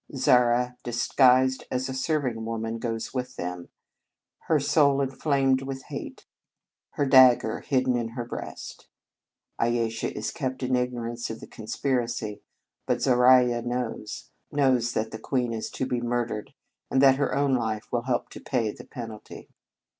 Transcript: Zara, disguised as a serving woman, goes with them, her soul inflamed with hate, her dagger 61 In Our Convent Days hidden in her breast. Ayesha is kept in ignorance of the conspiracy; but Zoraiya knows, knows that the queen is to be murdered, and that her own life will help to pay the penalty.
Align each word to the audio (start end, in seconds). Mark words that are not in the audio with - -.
Zara, 0.15 0.77
disguised 0.83 1.65
as 1.69 1.87
a 1.87 1.93
serving 1.93 2.43
woman, 2.43 2.79
goes 2.79 3.13
with 3.13 3.35
them, 3.35 3.69
her 4.47 4.59
soul 4.59 4.99
inflamed 4.99 5.61
with 5.61 5.83
hate, 5.89 6.25
her 6.93 7.05
dagger 7.05 7.59
61 7.59 7.59
In 7.59 7.59
Our 7.59 7.61
Convent 7.61 7.61
Days 7.61 7.69
hidden 7.69 7.97
in 7.99 8.15
her 8.15 8.25
breast. 8.47 8.87
Ayesha 9.59 10.17
is 10.17 10.31
kept 10.31 10.63
in 10.63 10.75
ignorance 10.75 11.29
of 11.29 11.39
the 11.39 11.45
conspiracy; 11.45 12.41
but 12.87 12.97
Zoraiya 13.03 13.61
knows, 13.63 14.31
knows 14.51 14.93
that 14.93 15.11
the 15.11 15.19
queen 15.19 15.53
is 15.53 15.69
to 15.69 15.85
be 15.85 16.01
murdered, 16.01 16.55
and 16.89 16.99
that 17.03 17.17
her 17.17 17.35
own 17.35 17.53
life 17.53 17.91
will 17.91 18.01
help 18.05 18.29
to 18.29 18.39
pay 18.41 18.71
the 18.71 18.85
penalty. 18.85 19.49